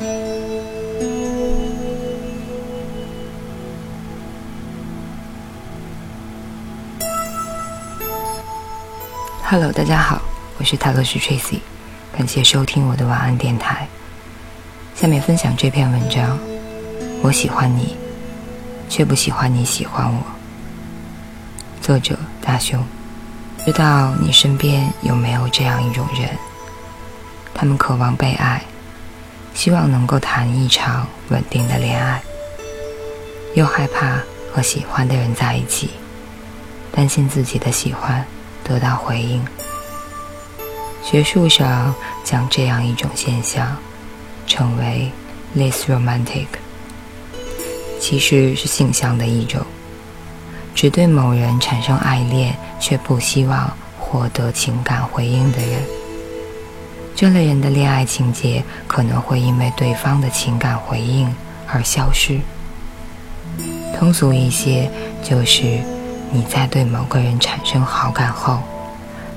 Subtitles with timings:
[0.00, 0.08] Hello，
[9.70, 10.22] 大家好，
[10.56, 11.58] 我是塔罗斯 Tracy，
[12.16, 13.86] 感谢收听我的晚安电台。
[14.94, 16.38] 下面分享这篇文章，
[17.20, 17.94] 我喜欢你，
[18.88, 20.22] 却不喜欢你喜欢我。
[21.82, 22.82] 作者大雄，
[23.66, 26.30] 知道你身边有没有这样一种人？
[27.52, 28.62] 他们渴望被爱，
[29.54, 32.22] 希望能够谈一场稳定的恋爱，
[33.54, 34.20] 又害怕
[34.52, 35.90] 和喜欢的人在一起，
[36.92, 38.24] 担心自己的喜欢。
[38.62, 39.44] 得到回应。
[41.02, 43.76] 学术上将这样一种现象
[44.46, 45.10] 称为
[45.56, 46.46] “less romantic”，
[47.98, 49.60] 其实是性向的一种，
[50.72, 55.82] 只对某人产生爱恋却不希望获得情感回应的人。
[57.20, 61.30] 这类人的恋爱情节可能会因为对方的情感回应
[61.66, 62.40] 而消失。
[63.94, 64.90] 通俗一些，
[65.22, 65.78] 就是。
[66.32, 68.60] 你在对某个人产生好感后，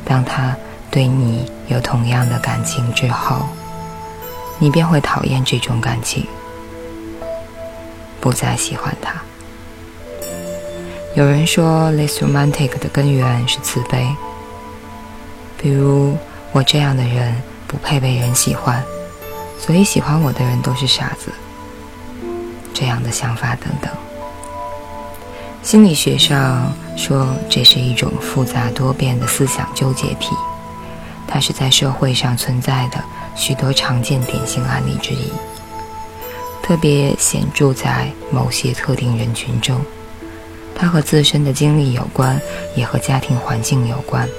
[0.06, 0.56] 当他
[0.92, 3.48] 对你有同样的感情之后，
[4.60, 6.26] 你便会讨厌这种感情，
[8.22, 9.22] 不再喜欢他。
[11.16, 14.16] 有人说，less romantic 的根源是自卑，
[15.58, 16.16] 比如
[16.52, 17.36] 我这样的人
[17.74, 18.84] 不配被人喜欢，
[19.60, 21.32] 所以喜欢我的人都是傻子，
[22.72, 23.92] 这样的想法等等。
[25.64, 30.36] 心理学上说，这是一种复杂多变的思想纠结体，
[31.28, 33.04] 它是在社会上存在的
[33.36, 35.34] 许多常见典型案例之一，
[36.62, 39.84] 特别显著在某些特定人群中。
[40.76, 42.40] 它和自身的经历有关，
[42.76, 44.30] 也和家庭环境有关。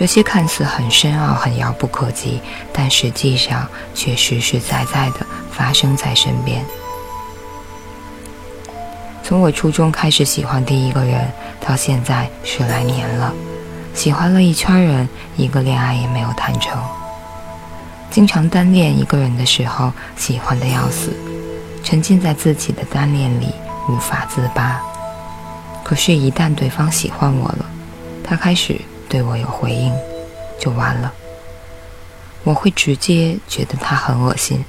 [0.00, 2.40] 这些看似很深奥、很遥不可及，
[2.72, 6.64] 但实际上却实实在在的发生在身边。
[9.22, 11.30] 从我初中开始喜欢第一个人，
[11.60, 13.30] 到现在十来年了，
[13.92, 15.06] 喜欢了一圈人，
[15.36, 16.82] 一个恋爱也没有谈成。
[18.10, 21.12] 经常单恋一个人的时候，喜欢的要死，
[21.84, 23.48] 沉浸在自己的单恋里
[23.86, 24.80] 无法自拔。
[25.84, 27.66] 可是，一旦对方喜欢我了，
[28.24, 29.92] 他开始对我有回应，
[30.58, 31.12] 就完了。
[32.44, 34.64] 我会直接觉得他很恶心。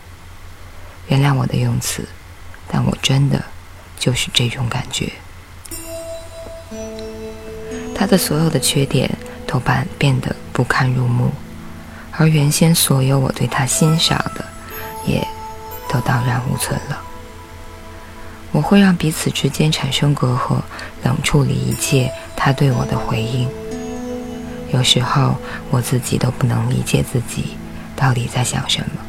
[1.07, 2.05] 原谅我的用词，
[2.67, 3.41] 但我真的。
[3.99, 5.11] 就是这种感觉，
[7.93, 9.07] 他的所有的缺点
[9.45, 11.29] 都变变得不堪入目，
[12.09, 14.43] 而原先所有我对他欣赏的，
[15.05, 15.23] 也
[15.87, 16.99] 都荡然无存了。
[18.51, 20.59] 我会让彼此之间产生隔阂，
[21.03, 23.47] 冷处理一切他对我的回应。
[24.73, 25.35] 有时候
[25.69, 27.57] 我自己都不能理解自己
[27.95, 29.01] 到底在想什么。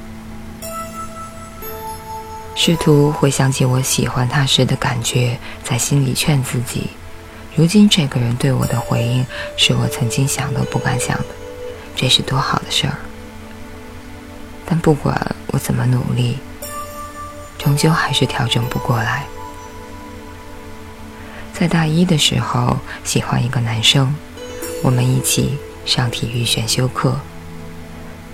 [2.54, 6.90] 试图回想起我喜欢他时的感觉，在心里劝自己：
[7.56, 11.26] 如今这个人对我的回应，是我曾经想都不敢想的，
[11.96, 12.94] 这是多好的事儿。
[14.66, 16.38] 但不管我怎么努力，
[17.58, 19.24] 终究还是调整不过来。
[21.52, 24.14] 在大一的时候，喜欢一个男生，
[24.82, 27.16] 我们一起上体育选修课。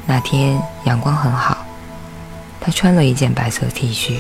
[0.07, 1.65] 那天阳光很好。
[2.61, 4.17] 他穿了一件白色 T 恤，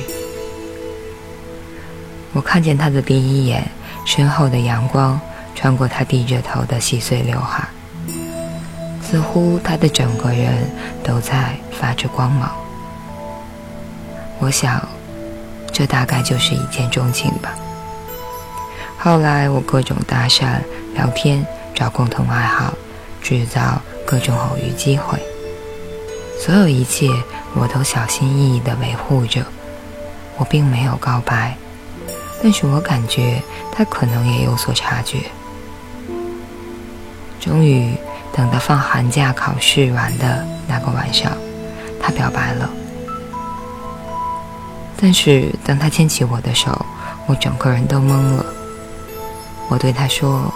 [2.33, 3.69] 我看见他的第一眼，
[4.07, 5.21] 身后的阳光
[5.55, 7.69] 穿过他低着头的细碎刘海，
[9.03, 10.71] 似乎他的整个人
[11.03, 12.51] 都在发着光芒。
[14.39, 14.89] 我想，
[15.73, 17.55] 这大概就是一见钟情吧。
[18.97, 20.61] 后来我各种搭讪、
[20.95, 21.45] 聊天，
[21.79, 22.75] 找共同爱好，
[23.23, 25.17] 制造各种偶遇机会，
[26.37, 27.09] 所有一切。
[27.55, 29.43] 我都小心翼翼地维护着，
[30.37, 31.57] 我并没有告白，
[32.43, 33.41] 但是我感觉
[33.73, 35.19] 他可能也有所察觉。
[37.41, 37.95] 终于
[38.33, 41.33] 等到放寒假考试完的那个晚上，
[42.01, 42.69] 他表白了。
[45.01, 46.85] 但是当他牵起我的手，
[47.27, 48.45] 我整个人都懵了。
[49.69, 50.53] 我对他说：“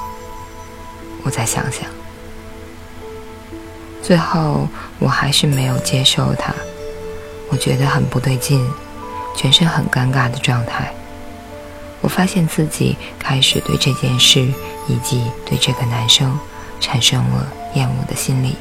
[1.22, 1.84] 我再想想。”
[4.02, 6.52] 最后我还是没有接受他。
[7.50, 8.66] 我觉得很不对劲，
[9.36, 10.92] 全身很尴尬的状态。
[12.00, 14.40] 我发现自己开始对这件事
[14.88, 16.36] 以及对这个男生
[16.80, 18.56] 产生了厌恶的心理。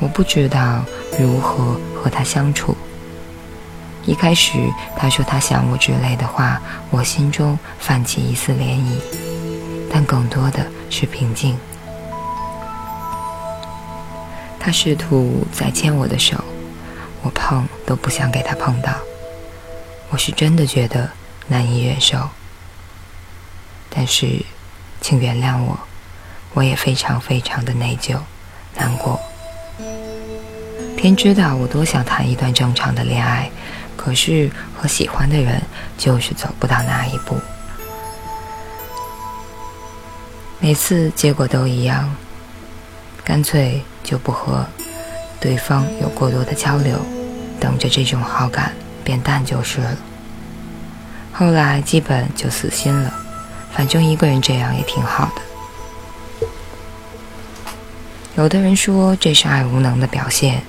[0.00, 0.84] 我不知道
[1.20, 2.76] 如何和他相处。
[4.04, 4.58] 一开始
[4.96, 8.98] 他说他想我之类的话，我心中泛起一丝涟漪，
[9.92, 11.56] 但更多的是平静。
[14.58, 16.42] 他试图再牵我的手。
[17.24, 18.92] 我碰都不想给他碰到。
[20.10, 21.08] 我是真的觉得
[21.46, 22.28] 难以忍受。
[23.88, 24.44] 但是，
[25.00, 25.78] 请原谅我，
[26.52, 28.18] 我也非常非常的内疚、
[28.74, 29.20] 难过。
[30.96, 33.48] 天知道我多想谈一段正常的恋爱，
[33.96, 35.62] 可是和喜欢的人
[35.96, 37.36] 就是走不到那一步。
[40.64, 42.08] 每次结果都一样，
[43.24, 44.64] 干脆就不和
[45.40, 46.96] 对方有过多的交流，
[47.58, 48.72] 等着这种好感
[49.02, 49.96] 变淡就是了。
[51.32, 53.12] 后来基本就死心了，
[53.72, 56.46] 反正一个人这样也挺好的。
[58.36, 60.62] 有的人说这是爱无能的表现。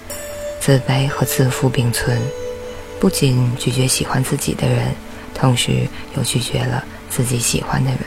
[0.59, 2.19] 自卑和自负并存，
[2.99, 4.95] 不仅拒绝喜欢自己的人，
[5.35, 7.99] 同时又拒绝了自己喜欢的人，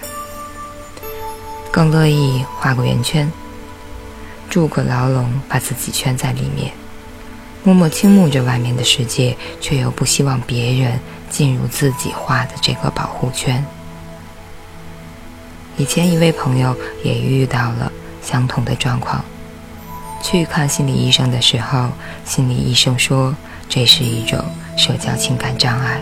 [1.76, 3.30] 更乐意画个圆圈，
[4.48, 6.72] 筑个牢笼，把自己圈在里面，
[7.64, 13.62] 默默倾慕着外面的世界，却又不希望别人进入自己画的这个保护圈。
[15.76, 16.74] 以前一位朋友
[17.04, 19.22] 也遇到了相同的状况。
[20.22, 21.90] 去看心理医生的时候，
[22.24, 23.36] 心理医生说
[23.68, 24.42] 这是一种
[24.78, 26.00] 社交情感障碍，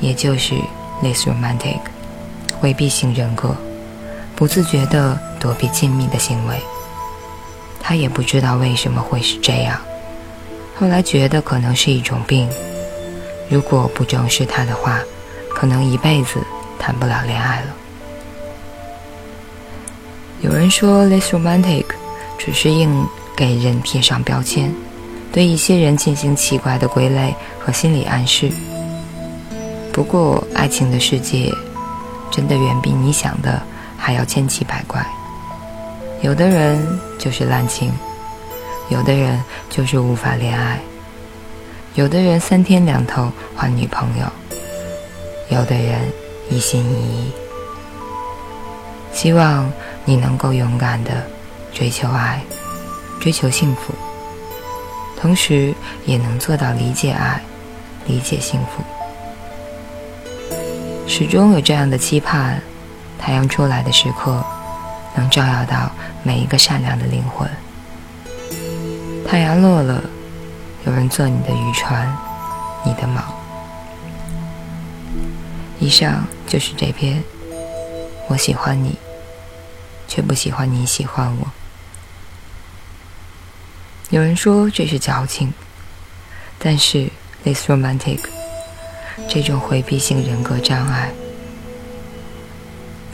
[0.00, 0.54] 也就是
[1.02, 1.80] less romantic，
[2.58, 3.54] 回避型人格，
[4.36, 6.56] 不自觉的躲避亲密的行为。
[7.80, 9.80] 他也不知道为什么会是这样，
[10.74, 12.48] 后来觉得可能是一种病。
[13.48, 15.00] 如果不正视他的话，
[15.50, 16.40] 可能一辈子
[16.78, 17.66] 谈不了恋爱了。
[20.40, 21.84] 有人说 less romantic。
[22.36, 24.70] 只是硬给人贴上标签，
[25.32, 28.52] 对一些人进行奇怪的归类和心理暗示。
[29.90, 31.50] 不过，爱情的世界
[32.30, 33.62] 真的远比你想的
[34.04, 35.02] 还要千奇百怪。
[36.20, 37.90] 有的人就是滥情，
[38.90, 40.78] 有的人就是无法恋爱，
[41.94, 44.26] 有的人三天两头换女朋友，
[45.48, 45.98] 有的人
[46.50, 47.32] 一心一意。
[49.10, 49.72] 希望
[50.04, 51.10] 你能够勇敢的。
[51.72, 52.40] 追求爱，
[53.18, 53.92] 追求幸福，
[55.20, 55.74] 同时
[56.06, 57.42] 也能做到理解爱，
[58.06, 58.84] 理解幸福。
[61.08, 62.62] 始终有这样的期盼：
[63.18, 64.44] 太阳出来的时刻，
[65.16, 65.90] 能照耀到
[66.22, 67.48] 每一个善良的灵魂；
[69.26, 70.02] 太阳落了，
[70.86, 72.16] 有人做你的渔船，
[72.84, 73.22] 你的锚。
[75.78, 77.22] 以上就是这篇。
[78.26, 78.96] 我喜欢你，
[80.08, 81.46] 却不喜欢你喜欢我。
[84.08, 85.52] 有人说这是矫情，
[86.58, 87.10] 但是
[87.42, 88.20] this romantic
[89.28, 91.12] 这种回避性人格障碍，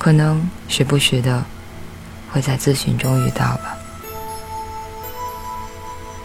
[0.01, 1.45] 可能时不时的
[2.33, 3.77] 会在咨询中遇到吧。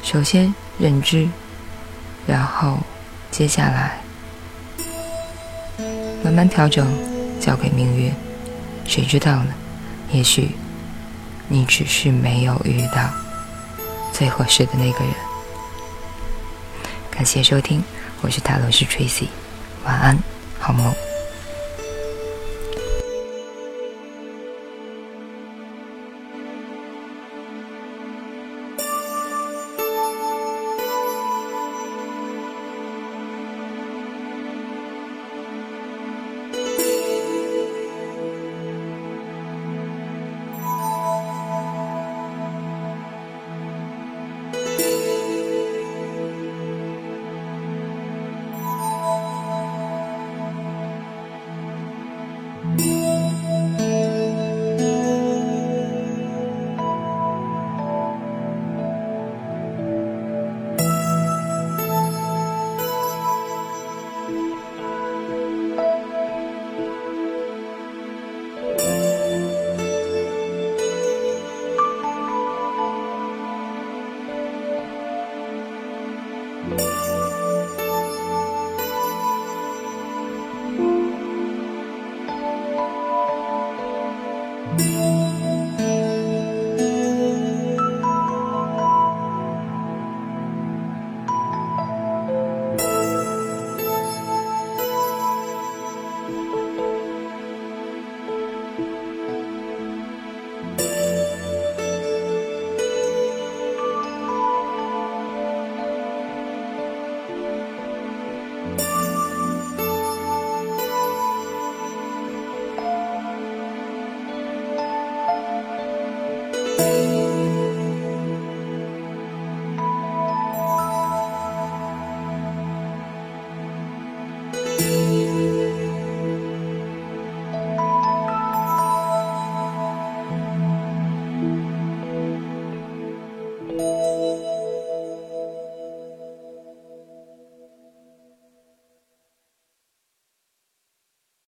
[0.01, 1.27] 首先认知，
[2.25, 2.79] 然后
[3.31, 3.99] 接下来
[6.23, 6.87] 慢慢调整，
[7.41, 8.13] 交给命运，
[8.87, 9.53] 谁知道呢？
[10.09, 10.51] 也许
[11.49, 13.09] 你只是没有遇到。
[14.13, 15.13] 最合适的那个人。
[17.11, 17.83] 感谢收听，
[18.21, 19.27] 我是塔罗师 Tracy，
[19.83, 20.17] 晚安，
[20.57, 21.04] 好梦。